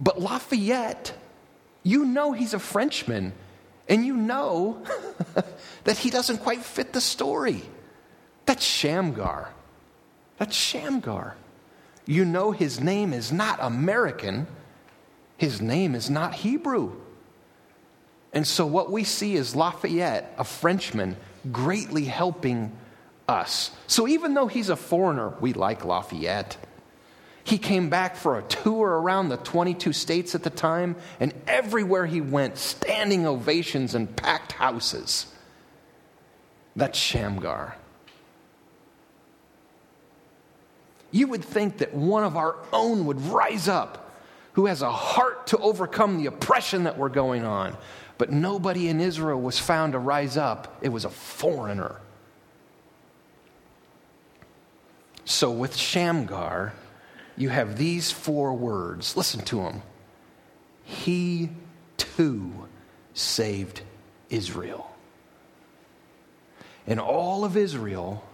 but 0.00 0.20
Lafayette, 0.20 1.12
you 1.82 2.04
know 2.04 2.32
he's 2.32 2.54
a 2.54 2.58
Frenchman, 2.58 3.32
and 3.88 4.04
you 4.04 4.16
know 4.16 4.82
that 5.84 5.98
he 5.98 6.10
doesn't 6.10 6.38
quite 6.38 6.62
fit 6.62 6.92
the 6.92 7.00
story. 7.00 7.62
That's 8.46 8.64
Shamgar. 8.64 9.52
That's 10.38 10.56
Shamgar. 10.56 11.36
You 12.06 12.24
know 12.24 12.52
his 12.52 12.80
name 12.80 13.12
is 13.12 13.30
not 13.30 13.58
American, 13.60 14.46
his 15.36 15.60
name 15.60 15.94
is 15.94 16.10
not 16.10 16.34
Hebrew. 16.34 16.92
And 18.32 18.46
so, 18.46 18.66
what 18.66 18.90
we 18.90 19.04
see 19.04 19.36
is 19.36 19.56
Lafayette, 19.56 20.34
a 20.38 20.44
Frenchman, 20.44 21.16
greatly 21.50 22.04
helping 22.04 22.72
us. 23.28 23.70
So 23.86 24.08
even 24.08 24.34
though 24.34 24.46
he's 24.46 24.70
a 24.70 24.76
foreigner, 24.76 25.34
we 25.40 25.52
like 25.52 25.84
Lafayette. 25.84 26.56
He 27.44 27.58
came 27.58 27.88
back 27.88 28.16
for 28.16 28.38
a 28.38 28.42
tour 28.42 28.88
around 28.88 29.28
the 29.28 29.36
22 29.36 29.92
states 29.92 30.34
at 30.34 30.42
the 30.42 30.50
time, 30.50 30.96
and 31.20 31.32
everywhere 31.46 32.06
he 32.06 32.20
went, 32.20 32.58
standing 32.58 33.26
ovations 33.26 33.94
and 33.94 34.14
packed 34.16 34.52
houses. 34.52 35.26
That's 36.76 36.98
Shamgar. 36.98 37.76
You 41.10 41.26
would 41.28 41.44
think 41.44 41.78
that 41.78 41.94
one 41.94 42.24
of 42.24 42.36
our 42.36 42.56
own 42.72 43.06
would 43.06 43.20
rise 43.22 43.66
up 43.66 44.08
who 44.52 44.66
has 44.66 44.82
a 44.82 44.90
heart 44.90 45.46
to 45.46 45.58
overcome 45.58 46.18
the 46.18 46.26
oppression 46.26 46.84
that 46.84 46.98
we're 46.98 47.08
going 47.08 47.44
on. 47.44 47.76
But 48.18 48.32
nobody 48.32 48.88
in 48.88 49.00
Israel 49.00 49.40
was 49.40 49.58
found 49.58 49.92
to 49.92 49.98
rise 49.98 50.36
up, 50.36 50.78
it 50.82 50.88
was 50.88 51.04
a 51.04 51.10
foreigner. 51.10 52.00
So 55.28 55.50
with 55.50 55.76
Shamgar, 55.76 56.72
you 57.36 57.50
have 57.50 57.76
these 57.76 58.10
four 58.10 58.54
words. 58.54 59.14
Listen 59.14 59.42
to 59.42 59.56
them. 59.56 59.82
He 60.84 61.50
too 61.98 62.66
saved 63.12 63.82
Israel. 64.30 64.90
And 66.86 66.98
all 66.98 67.44
of 67.44 67.58
Israel 67.58 68.24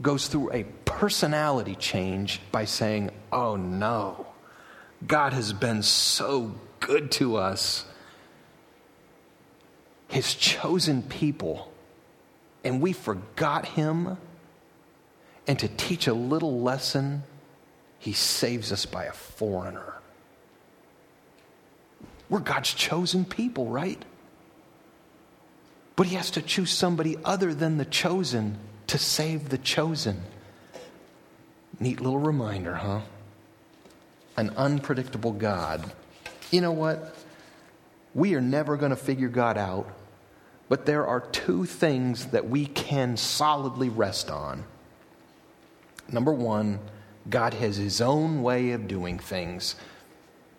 goes 0.00 0.28
through 0.28 0.50
a 0.54 0.64
personality 0.86 1.74
change 1.74 2.40
by 2.50 2.64
saying, 2.64 3.10
Oh 3.30 3.56
no, 3.56 4.26
God 5.06 5.34
has 5.34 5.52
been 5.52 5.82
so 5.82 6.54
good 6.80 7.10
to 7.12 7.36
us. 7.36 7.84
His 10.08 10.34
chosen 10.34 11.02
people, 11.02 11.70
and 12.64 12.80
we 12.80 12.94
forgot 12.94 13.66
him 13.66 14.16
and 15.46 15.58
to 15.58 15.68
teach 15.68 16.06
a 16.06 16.14
little 16.14 16.60
lesson, 16.60 17.22
he 17.98 18.12
saves 18.12 18.72
us 18.72 18.86
by 18.86 19.04
a 19.04 19.12
foreigner. 19.12 19.94
We're 22.28 22.40
God's 22.40 22.72
chosen 22.72 23.24
people, 23.24 23.66
right? 23.66 24.02
But 25.96 26.06
he 26.06 26.16
has 26.16 26.30
to 26.32 26.42
choose 26.42 26.70
somebody 26.70 27.16
other 27.24 27.52
than 27.52 27.76
the 27.76 27.84
chosen 27.84 28.58
to 28.86 28.98
save 28.98 29.48
the 29.48 29.58
chosen. 29.58 30.22
Neat 31.78 32.00
little 32.00 32.18
reminder, 32.18 32.74
huh? 32.74 33.00
An 34.36 34.50
unpredictable 34.56 35.32
God. 35.32 35.92
You 36.50 36.60
know 36.60 36.72
what? 36.72 37.16
We 38.14 38.34
are 38.34 38.40
never 38.40 38.76
going 38.76 38.90
to 38.90 38.96
figure 38.96 39.28
God 39.28 39.58
out, 39.58 39.88
but 40.68 40.86
there 40.86 41.06
are 41.06 41.20
two 41.20 41.64
things 41.64 42.26
that 42.26 42.48
we 42.48 42.66
can 42.66 43.16
solidly 43.16 43.88
rest 43.88 44.30
on. 44.30 44.64
Number 46.12 46.32
one, 46.32 46.80
God 47.28 47.54
has 47.54 47.76
his 47.76 48.00
own 48.00 48.42
way 48.42 48.72
of 48.72 48.88
doing 48.88 49.18
things. 49.18 49.76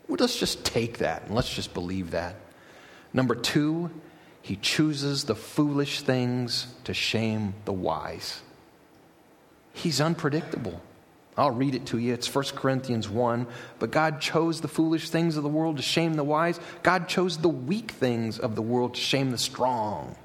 Let's 0.08 0.38
just 0.38 0.66
take 0.66 1.00
that 1.00 1.24
and 1.24 1.36
let's 1.36 1.54
just 1.54 1.74
believe 1.74 2.12
that. 2.12 2.36
Number 3.14 3.36
two, 3.36 3.90
he 4.42 4.56
chooses 4.56 5.26
the 5.26 5.36
foolish 5.36 6.02
things 6.02 6.68
to 6.86 6.94
shame 6.94 7.54
the 7.66 7.74
wise. 7.74 8.42
He's 9.74 10.02
unpredictable. 10.02 10.82
I'll 11.38 11.52
read 11.52 11.76
it 11.76 11.86
to 11.88 11.98
you. 11.98 12.14
It's 12.14 12.34
1 12.34 12.46
Corinthians 12.56 13.10
1. 13.10 13.48
But 13.80 13.92
God 13.92 14.20
chose 14.20 14.62
the 14.62 14.68
foolish 14.68 15.10
things 15.10 15.38
of 15.38 15.44
the 15.44 15.50
world 15.50 15.78
to 15.78 15.84
shame 15.84 16.16
the 16.16 16.24
wise. 16.24 16.60
God 16.84 17.08
chose 17.08 17.38
the 17.38 17.50
weak 17.50 17.92
things 17.92 18.38
of 18.38 18.56
the 18.56 18.62
world 18.62 18.96
to 18.96 19.00
shame 19.00 19.32
the 19.32 19.38
strong. 19.38 20.16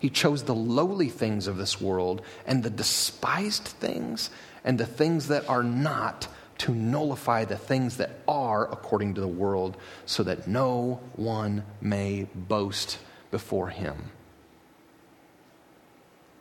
He 0.00 0.10
chose 0.10 0.42
the 0.42 0.54
lowly 0.54 1.10
things 1.10 1.46
of 1.46 1.58
this 1.58 1.80
world 1.80 2.22
and 2.46 2.62
the 2.62 2.70
despised 2.70 3.64
things 3.64 4.30
and 4.64 4.78
the 4.78 4.86
things 4.86 5.28
that 5.28 5.48
are 5.48 5.62
not 5.62 6.26
to 6.58 6.74
nullify 6.74 7.44
the 7.44 7.56
things 7.56 7.98
that 7.98 8.10
are 8.26 8.70
according 8.70 9.14
to 9.14 9.20
the 9.20 9.28
world, 9.28 9.78
so 10.04 10.22
that 10.22 10.46
no 10.46 11.00
one 11.16 11.64
may 11.80 12.26
boast 12.34 12.98
before 13.30 13.68
him. 13.68 14.10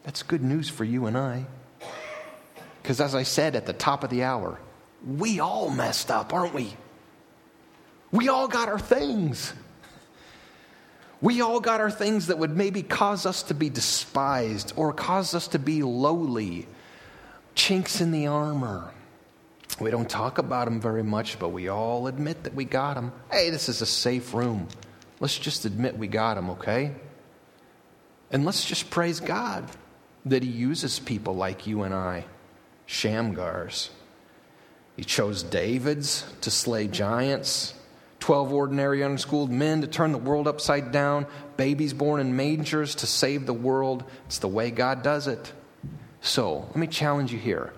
That's 0.04 0.24
good 0.24 0.44
news 0.44 0.68
for 0.68 0.84
you 0.84 1.06
and 1.06 1.18
I. 1.18 1.46
Because 2.82 3.00
as 3.00 3.16
I 3.16 3.24
said 3.24 3.56
at 3.56 3.66
the 3.66 3.74
top 3.74 4.04
of 4.04 4.10
the 4.10 4.24
hour, 4.24 4.60
we 5.06 5.39
all 5.39 5.70
messed 5.70 6.12
up, 6.12 6.34
aren't 6.34 6.54
we? 6.54 6.74
We 8.12 8.28
all 8.28 8.48
got 8.50 8.68
our 8.68 8.80
things. 8.80 9.54
We 11.22 11.42
all 11.42 11.60
got 11.60 11.82
our 11.82 11.92
things 11.92 12.28
that 12.28 12.38
would 12.38 12.56
maybe 12.56 12.82
cause 12.82 13.26
us 13.26 13.44
to 13.44 13.54
be 13.54 13.70
despised 13.70 14.74
or 14.76 14.94
cause 14.94 15.34
us 15.34 15.50
to 15.50 15.60
be 15.60 15.84
lowly 15.84 16.68
chinks 17.56 18.00
in 18.00 18.12
the 18.12 18.28
armor. 18.28 18.94
We 19.82 19.92
don't 19.92 20.10
talk 20.10 20.38
about 20.38 20.66
them 20.66 20.80
very 20.80 21.04
much, 21.04 21.40
but 21.40 21.50
we 21.50 21.68
all 21.68 22.08
admit 22.08 22.44
that 22.44 22.56
we 22.56 22.66
got 22.66 22.96
them. 22.96 23.12
Hey, 23.32 23.50
this 23.50 23.70
is 23.70 23.82
a 23.82 23.86
safe 23.86 24.34
room. 24.34 24.68
Let's 25.20 25.38
just 25.38 25.66
admit 25.66 25.98
we 25.98 26.08
got 26.08 26.36
them, 26.36 26.50
okay? 26.52 26.96
And 28.32 28.46
let's 28.46 28.64
just 28.64 28.90
praise 28.90 29.20
God 29.20 29.70
that 30.26 30.44
He 30.44 30.50
uses 30.50 31.00
people 31.00 31.36
like 31.36 31.68
you 31.68 31.84
and 31.84 31.94
I, 31.94 32.26
Shamgars. 32.88 33.90
He 34.96 35.04
chose 35.04 35.44
Davids 35.44 36.26
to 36.42 36.52
slay 36.52 36.88
giants, 36.88 37.74
12 38.20 38.52
ordinary 38.52 39.02
unschooled 39.02 39.50
men 39.50 39.82
to 39.82 39.88
turn 39.88 40.12
the 40.12 40.18
world 40.18 40.48
upside 40.48 40.92
down, 40.92 41.26
babies 41.58 41.94
born 41.94 42.20
in 42.20 42.36
mangers 42.36 42.96
to 42.96 43.08
save 43.08 43.46
the 43.46 43.54
world. 43.54 44.04
It's 44.26 44.40
the 44.40 44.48
way 44.48 44.72
God 44.72 45.04
does 45.04 45.28
it. 45.28 45.54
So, 46.22 46.60
let 46.60 46.76
me 46.76 46.88
challenge 46.88 47.32
you 47.32 47.40
here. 47.40 47.74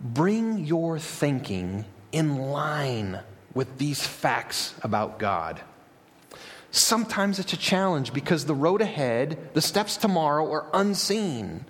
Bring 0.00 0.64
your 0.64 0.98
thinking 0.98 1.84
in 2.10 2.36
line 2.36 3.20
with 3.54 3.78
these 3.78 4.04
facts 4.04 4.74
about 4.82 5.18
God. 5.18 5.60
Sometimes 6.72 7.38
it's 7.38 7.52
a 7.52 7.58
challenge 7.58 8.12
because 8.12 8.46
the 8.46 8.54
road 8.54 8.80
ahead, 8.80 9.50
the 9.52 9.60
steps 9.60 9.96
tomorrow 9.96 10.50
are 10.50 10.66
unseen. 10.72 11.66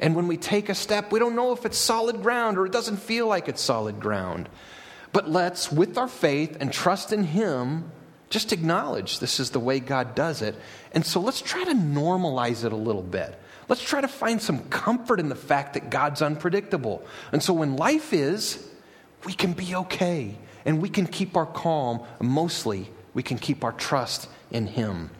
And 0.00 0.16
when 0.16 0.26
we 0.26 0.38
take 0.38 0.70
a 0.70 0.74
step, 0.74 1.12
we 1.12 1.18
don't 1.18 1.36
know 1.36 1.52
if 1.52 1.66
it's 1.66 1.78
solid 1.78 2.22
ground 2.22 2.56
or 2.56 2.64
it 2.64 2.72
doesn't 2.72 2.96
feel 2.96 3.26
like 3.26 3.48
it's 3.48 3.60
solid 3.60 4.00
ground. 4.00 4.48
But 5.12 5.28
let's, 5.28 5.72
with 5.72 5.98
our 5.98 6.08
faith 6.08 6.56
and 6.60 6.72
trust 6.72 7.12
in 7.12 7.24
Him, 7.24 7.90
just 8.30 8.52
acknowledge 8.52 9.18
this 9.18 9.40
is 9.40 9.50
the 9.50 9.60
way 9.60 9.80
God 9.80 10.14
does 10.14 10.40
it. 10.40 10.54
And 10.92 11.04
so 11.04 11.20
let's 11.20 11.42
try 11.42 11.64
to 11.64 11.72
normalize 11.72 12.64
it 12.64 12.72
a 12.72 12.76
little 12.76 13.02
bit. 13.02 13.38
Let's 13.68 13.82
try 13.82 14.00
to 14.00 14.08
find 14.08 14.40
some 14.40 14.68
comfort 14.68 15.20
in 15.20 15.28
the 15.28 15.34
fact 15.34 15.74
that 15.74 15.90
God's 15.90 16.22
unpredictable. 16.22 17.04
And 17.32 17.42
so 17.42 17.52
when 17.52 17.76
life 17.76 18.12
is, 18.12 18.68
we 19.24 19.32
can 19.32 19.52
be 19.52 19.74
okay 19.74 20.36
and 20.64 20.80
we 20.80 20.88
can 20.88 21.06
keep 21.06 21.36
our 21.36 21.46
calm. 21.46 22.02
Mostly, 22.20 22.90
we 23.14 23.22
can 23.22 23.38
keep 23.38 23.64
our 23.64 23.72
trust 23.72 24.28
in 24.50 24.66
Him. 24.66 25.10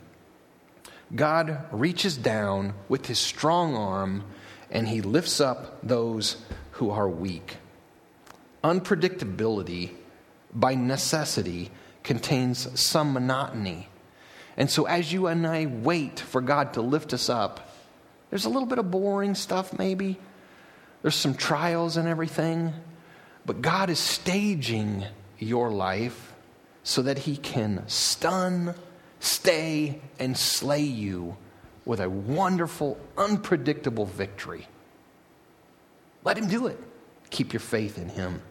God 1.15 1.65
reaches 1.73 2.17
down 2.17 2.75
with 2.89 3.07
His 3.07 3.19
strong 3.19 3.75
arm 3.77 4.25
and 4.71 4.89
He 4.89 5.01
lifts 5.01 5.41
up 5.41 5.79
those 5.83 6.37
who 6.73 6.91
are 6.91 7.09
weak. 7.09 7.57
Unpredictability, 8.63 9.91
by 10.53 10.75
necessity, 10.75 11.71
contains 12.03 12.81
some 12.81 13.13
monotony. 13.13 13.89
And 14.57 14.71
so, 14.71 14.85
as 14.85 15.13
you 15.13 15.27
and 15.27 15.47
I 15.47 15.67
wait 15.67 16.21
for 16.21 16.41
God 16.41 16.75
to 16.75 16.83
lift 16.83 17.15
us 17.15 17.29
up, 17.29 17.71
there's 18.31 18.45
a 18.45 18.49
little 18.49 18.67
bit 18.67 18.79
of 18.79 18.91
boring 18.91 19.35
stuff, 19.35 19.77
maybe. 19.79 20.19
there's 21.03 21.15
some 21.15 21.35
trials 21.35 21.97
and 21.97 22.07
everything, 22.07 22.73
but 23.47 23.63
God 23.63 23.91
is 23.91 23.99
staging 23.99 25.05
your 25.39 25.71
life 25.71 26.35
so 26.83 27.03
that 27.03 27.19
He 27.19 27.37
can 27.37 27.85
stun, 27.89 28.75
stay, 29.19 30.01
and 30.19 30.37
slay 30.37 30.83
you 30.83 31.37
with 31.85 32.01
a 32.01 32.11
wonderful, 32.11 32.99
unpredictable 33.17 34.05
victory. 34.07 34.69
Let 36.23 36.37
Him 36.37 36.49
do 36.49 36.67
it. 36.67 36.79
Keep 37.31 37.53
your 37.53 37.61
faith 37.61 37.97
in 37.97 38.11
Him. 38.11 38.43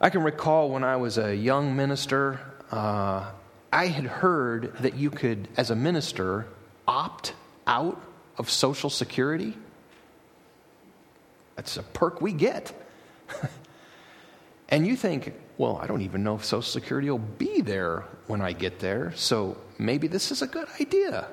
I 0.00 0.10
can 0.10 0.22
recall 0.22 0.70
when 0.70 0.84
I 0.84 0.96
was 0.96 1.18
a 1.18 1.34
young 1.34 1.74
minister, 1.74 2.40
uh, 2.70 3.30
I 3.72 3.86
had 3.86 4.04
heard 4.04 4.76
that 4.78 4.94
you 4.94 5.10
could, 5.10 5.48
as 5.56 5.70
a 5.70 5.76
minister, 5.76 6.46
opt 6.86 7.34
out 7.66 8.00
of 8.38 8.48
Social 8.48 8.90
Security. 8.90 9.56
That's 11.56 11.76
a 11.76 11.82
perk 11.82 12.20
we 12.20 12.32
get. 12.32 12.72
and 14.68 14.86
you 14.86 14.94
think, 14.94 15.34
well, 15.56 15.78
I 15.82 15.88
don't 15.88 16.02
even 16.02 16.22
know 16.22 16.36
if 16.36 16.44
Social 16.44 16.62
Security 16.62 17.10
will 17.10 17.18
be 17.18 17.60
there 17.60 18.04
when 18.28 18.40
I 18.40 18.52
get 18.52 18.78
there, 18.78 19.12
so 19.16 19.56
maybe 19.78 20.06
this 20.06 20.30
is 20.30 20.42
a 20.42 20.46
good 20.46 20.68
idea. 20.80 21.26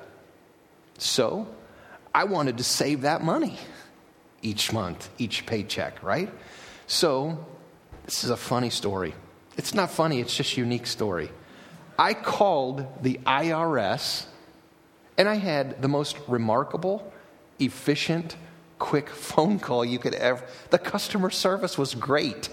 So 0.98 1.46
I 2.12 2.24
wanted 2.24 2.58
to 2.58 2.64
save 2.64 3.02
that 3.02 3.22
money 3.22 3.58
each 4.42 4.72
month, 4.72 5.08
each 5.18 5.46
paycheck, 5.46 6.02
right? 6.02 6.32
So 6.88 7.46
this 8.06 8.24
is 8.24 8.30
a 8.30 8.36
funny 8.36 8.70
story. 8.70 9.14
It's 9.56 9.74
not 9.74 9.90
funny, 9.90 10.20
it's 10.20 10.34
just 10.34 10.56
a 10.56 10.60
unique 10.60 10.86
story. 10.86 11.30
I 11.98 12.14
called 12.14 12.86
the 13.02 13.20
IRS 13.26 14.26
and 15.18 15.28
I 15.28 15.34
had 15.34 15.82
the 15.82 15.88
most 15.88 16.16
remarkable, 16.28 17.12
efficient, 17.58 18.36
quick 18.78 19.08
phone 19.26 19.58
call 19.58 19.84
you 19.84 19.98
could 19.98 20.14
ever. 20.14 20.44
The 20.70 20.78
customer 20.78 21.30
service 21.30 21.76
was 21.76 21.94
great. 21.94 22.48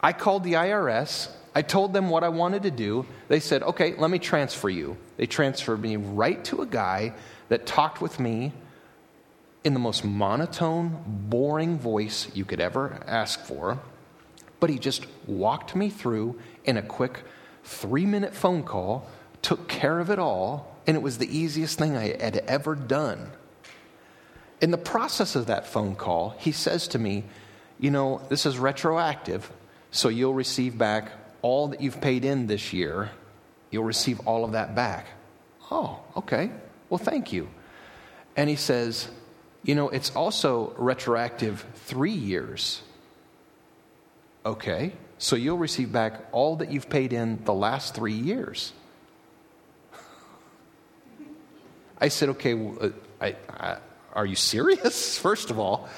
I 0.00 0.12
called 0.12 0.44
the 0.44 0.54
IRS. 0.54 1.30
I 1.54 1.62
told 1.62 1.92
them 1.92 2.10
what 2.10 2.24
I 2.24 2.28
wanted 2.28 2.64
to 2.64 2.70
do. 2.70 3.06
They 3.28 3.40
said, 3.40 3.62
okay, 3.62 3.94
let 3.94 4.10
me 4.10 4.18
transfer 4.18 4.68
you. 4.68 4.98
They 5.16 5.26
transferred 5.26 5.80
me 5.80 5.96
right 5.96 6.44
to 6.46 6.62
a 6.62 6.66
guy 6.66 7.14
that 7.48 7.64
talked 7.64 8.02
with 8.02 8.20
me 8.20 8.52
in 9.62 9.72
the 9.72 9.80
most 9.80 10.04
monotone, 10.04 11.02
boring 11.06 11.78
voice 11.78 12.28
you 12.34 12.44
could 12.44 12.60
ever 12.60 13.00
ask 13.06 13.40
for. 13.40 13.78
But 14.60 14.70
he 14.70 14.78
just 14.78 15.06
walked 15.26 15.74
me 15.74 15.90
through 15.90 16.40
in 16.64 16.76
a 16.76 16.82
quick 16.82 17.22
three 17.64 18.06
minute 18.06 18.34
phone 18.34 18.62
call, 18.62 19.08
took 19.42 19.68
care 19.68 20.00
of 20.00 20.10
it 20.10 20.18
all, 20.18 20.76
and 20.86 20.96
it 20.96 21.02
was 21.02 21.18
the 21.18 21.36
easiest 21.38 21.78
thing 21.78 21.96
I 21.96 22.16
had 22.22 22.36
ever 22.46 22.74
done. 22.74 23.30
In 24.60 24.70
the 24.70 24.78
process 24.78 25.34
of 25.34 25.46
that 25.46 25.66
phone 25.66 25.96
call, 25.96 26.30
he 26.38 26.52
says 26.52 26.88
to 26.88 26.98
me, 26.98 27.24
You 27.78 27.90
know, 27.90 28.22
this 28.28 28.46
is 28.46 28.58
retroactive, 28.58 29.50
so 29.90 30.08
you'll 30.08 30.34
receive 30.34 30.78
back 30.78 31.10
all 31.42 31.68
that 31.68 31.80
you've 31.80 32.00
paid 32.00 32.24
in 32.24 32.46
this 32.46 32.72
year. 32.72 33.10
You'll 33.70 33.84
receive 33.84 34.20
all 34.20 34.44
of 34.44 34.52
that 34.52 34.74
back. 34.74 35.06
Oh, 35.70 36.00
okay. 36.16 36.50
Well, 36.88 36.98
thank 36.98 37.32
you. 37.32 37.48
And 38.36 38.48
he 38.48 38.56
says, 38.56 39.08
You 39.62 39.74
know, 39.74 39.88
it's 39.88 40.14
also 40.14 40.74
retroactive 40.78 41.64
three 41.74 42.12
years. 42.12 42.82
Okay. 44.44 44.92
So 45.18 45.36
you'll 45.36 45.58
receive 45.58 45.92
back 45.92 46.28
all 46.32 46.56
that 46.56 46.70
you've 46.70 46.90
paid 46.90 47.12
in 47.12 47.42
the 47.44 47.54
last 47.54 47.94
three 47.94 48.12
years. 48.12 48.72
I 51.98 52.08
said, 52.08 52.30
okay, 52.30 52.54
well, 52.54 52.76
uh, 52.80 52.88
I, 53.20 53.36
I, 53.48 53.78
are 54.12 54.26
you 54.26 54.36
serious, 54.36 55.18
first 55.26 55.50
of 55.50 55.58
all? 55.58 55.88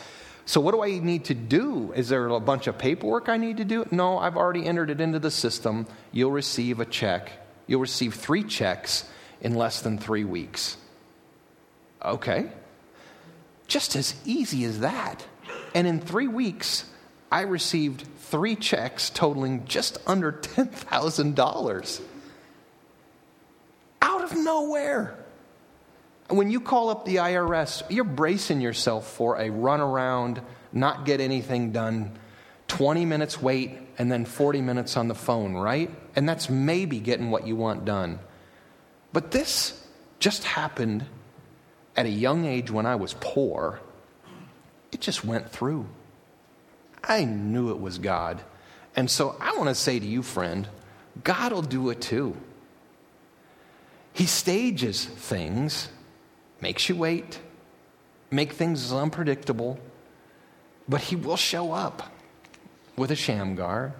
So, 0.45 0.61
what 0.61 0.73
do 0.73 0.83
I 0.85 1.00
need 1.00 1.25
to 1.25 1.35
do? 1.35 1.93
Is 1.97 2.09
there 2.09 2.29
a 2.29 2.38
bunch 2.38 2.69
of 2.69 2.79
paperwork 2.79 3.29
I 3.29 3.37
need 3.37 3.57
to 3.57 3.65
do? 3.65 3.85
No, 3.91 4.19
I've 4.19 4.37
already 4.37 4.65
entered 4.65 4.91
it 4.91 5.00
into 5.00 5.19
the 5.19 5.31
system. 5.31 5.88
You'll 6.12 6.31
receive 6.31 6.79
a 6.79 6.85
check. 6.85 7.33
You'll 7.67 7.81
receive 7.81 8.15
three 8.15 8.45
checks 8.45 9.09
in 9.41 9.55
less 9.55 9.81
than 9.81 9.99
three 9.99 10.23
weeks. 10.23 10.76
Okay. 12.00 12.49
Just 13.67 13.97
as 13.97 14.15
easy 14.25 14.65
as 14.65 14.80
that. 14.80 15.26
And 15.75 15.89
in 15.89 16.00
three 16.00 16.28
weeks, 16.28 16.85
I 17.30 17.43
received 17.43 18.04
three 18.19 18.56
checks 18.56 19.10
totaling 19.10 19.65
just 19.67 19.99
under 20.06 20.32
$10,000 20.32 22.00
out 24.02 24.23
of 24.23 24.36
nowhere. 24.36 25.17
When 26.28 26.50
you 26.50 26.60
call 26.60 26.91
up 26.91 27.04
the 27.04 27.17
IRS, 27.17 27.82
you're 27.89 28.04
bracing 28.04 28.60
yourself 28.60 29.08
for 29.12 29.36
a 29.36 29.49
runaround, 29.49 30.43
not 30.73 31.04
get 31.04 31.21
anything 31.21 31.73
done, 31.73 32.19
20 32.69 33.04
minutes 33.04 33.41
wait, 33.41 33.78
and 33.99 34.10
then 34.10 34.25
40 34.25 34.60
minutes 34.60 34.97
on 34.97 35.08
the 35.08 35.15
phone, 35.15 35.54
right? 35.54 35.91
And 36.17 36.28
that's 36.28 36.50
maybe 36.50 36.99
getting 37.00 37.30
what 37.30 37.47
you 37.47 37.56
want 37.56 37.84
done. 37.84 38.19
But 39.12 39.30
this 39.30 39.86
just 40.19 40.45
happened 40.45 41.06
at 41.97 42.06
a 42.06 42.10
young 42.10 42.45
age 42.45 42.71
when 42.71 42.86
I 42.86 42.97
was 42.97 43.15
poor. 43.21 43.80
It 44.93 45.00
just 45.00 45.25
went 45.25 45.50
through. 45.50 45.86
I 47.08 47.25
knew 47.25 47.71
it 47.71 47.80
was 47.80 47.99
God. 47.99 48.42
And 48.95 49.10
so 49.10 49.36
I 49.40 49.56
want 49.56 49.69
to 49.69 49.75
say 49.75 49.99
to 49.99 50.06
you, 50.06 50.23
friend, 50.23 50.69
God 51.23 51.52
will 51.52 51.62
do 51.62 51.90
it 51.90 52.00
too. 52.00 52.36
He 54.12 54.26
stages 54.26 55.04
things, 55.04 55.88
makes 56.60 56.88
you 56.88 56.97
wait, 56.97 57.38
make 58.30 58.52
things 58.52 58.92
unpredictable, 58.92 59.78
but 60.88 61.02
He 61.02 61.16
will 61.16 61.36
show 61.36 61.73
up 61.73 62.10
with 62.97 63.10
a 63.10 63.16
Shamgar 63.16 63.95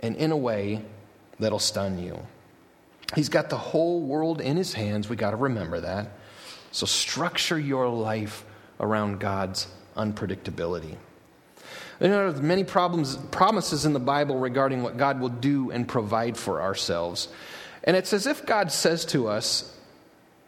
and 0.00 0.16
in 0.16 0.32
a 0.32 0.36
way 0.36 0.82
that'll 1.38 1.58
stun 1.58 1.98
you. 2.02 2.18
He's 3.14 3.28
got 3.28 3.50
the 3.50 3.58
whole 3.58 4.00
world 4.00 4.40
in 4.40 4.56
His 4.56 4.72
hands. 4.72 5.08
We 5.08 5.16
got 5.16 5.32
to 5.32 5.36
remember 5.36 5.80
that. 5.80 6.12
So 6.70 6.86
structure 6.86 7.58
your 7.58 7.88
life 7.88 8.44
around 8.80 9.20
God's 9.20 9.66
unpredictability. 9.96 10.96
There 12.02 12.26
are 12.26 12.32
many 12.32 12.64
problems, 12.64 13.14
promises 13.30 13.84
in 13.84 13.92
the 13.92 14.00
Bible 14.00 14.36
regarding 14.36 14.82
what 14.82 14.96
God 14.96 15.20
will 15.20 15.28
do 15.28 15.70
and 15.70 15.86
provide 15.86 16.36
for 16.36 16.60
ourselves. 16.60 17.28
And 17.84 17.96
it's 17.96 18.12
as 18.12 18.26
if 18.26 18.44
God 18.44 18.72
says 18.72 19.04
to 19.06 19.28
us, 19.28 19.72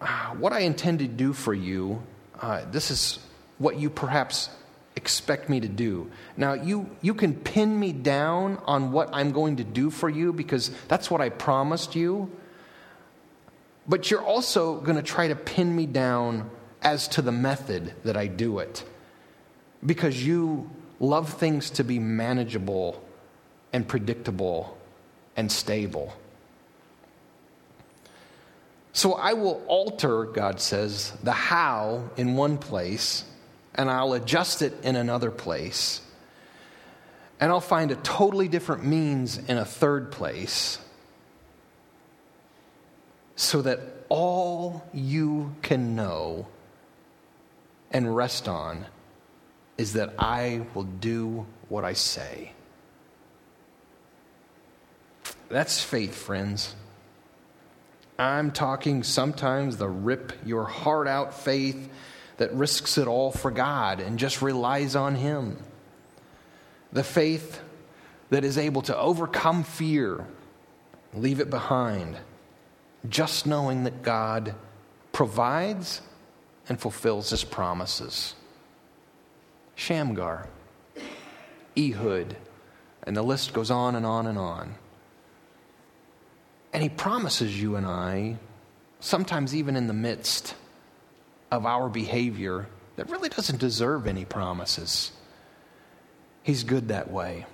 ah, 0.00 0.34
What 0.36 0.52
I 0.52 0.60
intend 0.60 0.98
to 0.98 1.06
do 1.06 1.32
for 1.32 1.54
you, 1.54 2.02
uh, 2.40 2.64
this 2.72 2.90
is 2.90 3.20
what 3.58 3.76
you 3.76 3.88
perhaps 3.88 4.50
expect 4.96 5.48
me 5.48 5.60
to 5.60 5.68
do. 5.68 6.10
Now, 6.36 6.54
you, 6.54 6.90
you 7.02 7.14
can 7.14 7.34
pin 7.34 7.78
me 7.78 7.92
down 7.92 8.58
on 8.64 8.90
what 8.90 9.10
I'm 9.12 9.30
going 9.30 9.58
to 9.58 9.64
do 9.64 9.90
for 9.90 10.08
you 10.08 10.32
because 10.32 10.72
that's 10.88 11.08
what 11.08 11.20
I 11.20 11.28
promised 11.28 11.94
you. 11.94 12.32
But 13.86 14.10
you're 14.10 14.24
also 14.24 14.80
going 14.80 14.96
to 14.96 15.04
try 15.04 15.28
to 15.28 15.36
pin 15.36 15.76
me 15.76 15.86
down 15.86 16.50
as 16.82 17.06
to 17.08 17.22
the 17.22 17.30
method 17.30 17.94
that 18.02 18.16
I 18.16 18.26
do 18.26 18.58
it 18.58 18.82
because 19.86 20.26
you 20.26 20.68
love 21.08 21.34
things 21.34 21.70
to 21.70 21.84
be 21.84 21.98
manageable 21.98 23.02
and 23.72 23.86
predictable 23.86 24.76
and 25.36 25.50
stable. 25.50 26.14
So 28.92 29.14
I 29.14 29.32
will 29.32 29.62
alter, 29.66 30.24
God 30.24 30.60
says, 30.60 31.12
the 31.22 31.32
how 31.32 32.10
in 32.16 32.36
one 32.36 32.58
place, 32.58 33.24
and 33.74 33.90
I'll 33.90 34.12
adjust 34.12 34.62
it 34.62 34.72
in 34.84 34.94
another 34.94 35.32
place. 35.32 36.00
And 37.40 37.50
I'll 37.50 37.60
find 37.60 37.90
a 37.90 37.96
totally 37.96 38.46
different 38.46 38.84
means 38.84 39.36
in 39.36 39.58
a 39.58 39.64
third 39.64 40.12
place, 40.12 40.78
so 43.34 43.62
that 43.62 43.80
all 44.08 44.86
you 44.92 45.56
can 45.60 45.96
know 45.96 46.46
and 47.90 48.14
rest 48.14 48.46
on 48.46 48.86
is 49.76 49.94
that 49.94 50.14
I 50.18 50.66
will 50.74 50.84
do 50.84 51.46
what 51.68 51.84
I 51.84 51.94
say. 51.94 52.52
That's 55.48 55.82
faith, 55.82 56.14
friends. 56.14 56.74
I'm 58.18 58.52
talking 58.52 59.02
sometimes 59.02 59.76
the 59.76 59.88
rip 59.88 60.32
your 60.44 60.64
heart 60.64 61.08
out 61.08 61.34
faith 61.34 61.90
that 62.36 62.52
risks 62.52 62.98
it 62.98 63.06
all 63.06 63.30
for 63.30 63.50
God 63.50 64.00
and 64.00 64.18
just 64.18 64.42
relies 64.42 64.96
on 64.96 65.14
Him. 65.14 65.58
The 66.92 67.04
faith 67.04 67.60
that 68.30 68.44
is 68.44 68.58
able 68.58 68.82
to 68.82 68.96
overcome 68.96 69.64
fear, 69.64 70.26
leave 71.12 71.40
it 71.40 71.50
behind, 71.50 72.16
just 73.08 73.46
knowing 73.46 73.84
that 73.84 74.02
God 74.02 74.54
provides 75.12 76.00
and 76.68 76.80
fulfills 76.80 77.30
His 77.30 77.44
promises. 77.44 78.34
Shamgar, 79.74 80.48
Ehud, 81.76 82.36
and 83.02 83.16
the 83.16 83.22
list 83.22 83.52
goes 83.52 83.70
on 83.70 83.94
and 83.94 84.06
on 84.06 84.26
and 84.26 84.38
on. 84.38 84.74
And 86.72 86.82
he 86.82 86.88
promises 86.88 87.60
you 87.60 87.76
and 87.76 87.86
I, 87.86 88.38
sometimes 89.00 89.54
even 89.54 89.76
in 89.76 89.86
the 89.86 89.94
midst 89.94 90.54
of 91.50 91.66
our 91.66 91.88
behavior 91.88 92.66
that 92.96 93.10
really 93.10 93.28
doesn't 93.28 93.58
deserve 93.58 94.06
any 94.06 94.24
promises. 94.24 95.12
He's 96.42 96.64
good 96.64 96.88
that 96.88 97.10
way. 97.10 97.46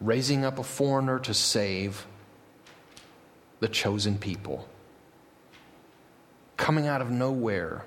Raising 0.00 0.44
up 0.44 0.58
a 0.58 0.62
foreigner 0.62 1.18
to 1.20 1.34
save 1.34 2.06
the 3.60 3.68
chosen 3.68 4.18
people. 4.18 4.68
Coming 6.56 6.86
out 6.86 7.00
of 7.00 7.10
nowhere 7.10 7.84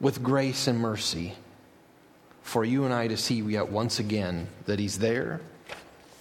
with 0.00 0.22
grace 0.22 0.66
and 0.66 0.78
mercy 0.78 1.34
for 2.42 2.64
you 2.64 2.84
and 2.84 2.92
I 2.92 3.06
to 3.08 3.16
see 3.16 3.36
yet 3.36 3.68
once 3.68 3.98
again 3.98 4.48
that 4.64 4.78
He's 4.78 4.98
there, 4.98 5.40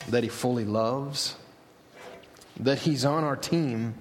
that 0.09 0.23
He 0.23 0.29
fully 0.29 0.65
loves, 0.65 1.35
that 2.59 2.79
He's 2.79 3.05
on 3.05 3.23
our 3.23 3.35
team, 3.35 3.95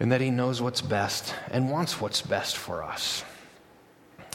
and 0.00 0.12
that 0.12 0.20
He 0.20 0.30
knows 0.30 0.60
what's 0.60 0.82
best 0.82 1.34
and 1.50 1.70
wants 1.70 2.00
what's 2.00 2.20
best 2.20 2.56
for 2.56 2.82
us. 2.82 3.24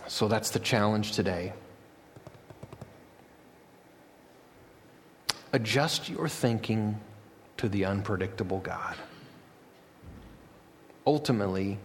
So 0.08 0.27
that's 0.27 0.49
the 0.49 0.60
challenge 0.60 1.12
today. 1.12 1.54
Adjust 5.54 6.10
your 6.10 6.30
thinking 6.30 6.99
to 7.58 7.67
the 7.67 7.86
unpredictable 7.86 8.60
God. 8.60 8.95
Ultimately, 11.06 11.77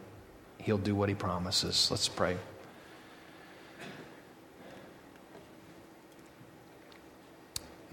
He'll 0.66 0.78
do 0.78 0.96
what 0.96 1.08
He 1.08 1.14
promises. 1.14 1.88
Let's 1.92 2.08
pray. 2.08 2.36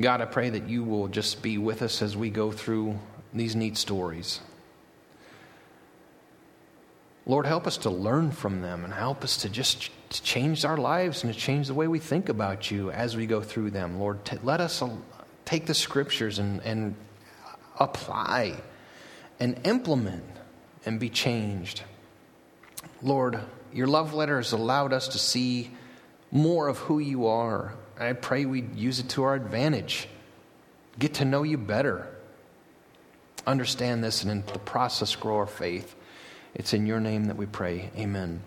God, 0.01 0.21
I 0.21 0.25
pray 0.25 0.49
that 0.49 0.67
you 0.67 0.83
will 0.83 1.07
just 1.07 1.43
be 1.43 1.59
with 1.59 1.83
us 1.83 2.01
as 2.01 2.17
we 2.17 2.31
go 2.31 2.51
through 2.51 2.97
these 3.31 3.55
neat 3.55 3.77
stories. 3.77 4.39
Lord, 7.27 7.45
help 7.45 7.67
us 7.67 7.77
to 7.77 7.91
learn 7.91 8.31
from 8.31 8.61
them 8.61 8.83
and 8.83 8.91
help 8.91 9.23
us 9.23 9.37
to 9.43 9.49
just 9.49 9.91
change 10.09 10.65
our 10.65 10.75
lives 10.75 11.23
and 11.23 11.31
to 11.31 11.39
change 11.39 11.67
the 11.67 11.75
way 11.75 11.87
we 11.87 11.99
think 11.99 12.27
about 12.27 12.71
you 12.71 12.89
as 12.89 13.15
we 13.15 13.27
go 13.27 13.39
through 13.39 13.69
them. 13.69 13.99
Lord, 13.99 14.25
t- 14.25 14.37
let 14.41 14.59
us 14.59 14.81
take 15.45 15.67
the 15.67 15.75
scriptures 15.75 16.39
and, 16.39 16.59
and 16.63 16.95
apply 17.79 18.55
and 19.39 19.59
implement 19.63 20.25
and 20.87 20.99
be 20.99 21.09
changed. 21.09 21.83
Lord, 23.03 23.39
your 23.71 23.87
love 23.87 24.13
letter 24.13 24.37
has 24.37 24.51
allowed 24.51 24.93
us 24.93 25.09
to 25.09 25.19
see 25.19 25.71
more 26.31 26.67
of 26.67 26.77
who 26.79 26.97
you 26.99 27.27
are 27.27 27.75
I 27.99 28.13
pray 28.13 28.45
we'd 28.45 28.75
use 28.75 28.99
it 28.99 29.09
to 29.09 29.23
our 29.23 29.35
advantage. 29.35 30.07
Get 30.97 31.15
to 31.15 31.25
know 31.25 31.43
you 31.43 31.57
better. 31.57 32.07
Understand 33.45 34.03
this 34.03 34.23
and 34.23 34.31
in 34.31 34.43
the 34.51 34.59
process 34.59 35.15
grow 35.15 35.37
our 35.37 35.47
faith. 35.47 35.95
It's 36.55 36.73
in 36.73 36.85
your 36.85 36.99
name 36.99 37.25
that 37.25 37.37
we 37.37 37.45
pray. 37.45 37.91
Amen. 37.97 38.41